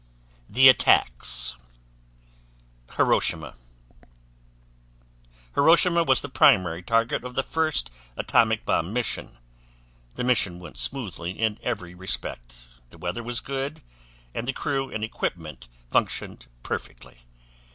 [0.49, 1.57] THE ATTACKS
[2.97, 3.53] Hiroshima
[5.53, 9.37] Hiroshima was the primary target of the first atomic bomb mission.
[10.15, 12.65] The mission went smoothly in every respect.
[12.89, 13.81] The weather was good,
[14.33, 17.19] and the crew and equipment functioned perfectly.